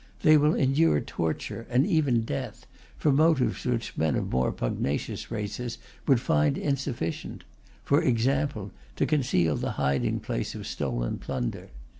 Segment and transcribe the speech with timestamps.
[0.23, 2.65] They will endure torture, and even death,
[2.97, 5.77] for motives which men of more pugnacious races
[6.07, 7.43] would find insufficient
[7.83, 11.69] for example, to conceal the hiding place of stolen plunder.